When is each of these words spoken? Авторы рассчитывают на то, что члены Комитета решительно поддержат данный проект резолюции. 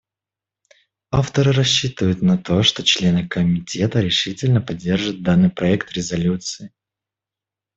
Авторы 1.11 1.51
рассчитывают 1.51 2.23
на 2.23 2.35
то, 2.35 2.63
что 2.63 2.81
члены 2.81 3.27
Комитета 3.27 4.01
решительно 4.01 4.59
поддержат 4.59 5.21
данный 5.21 5.51
проект 5.51 5.91
резолюции. 5.93 6.73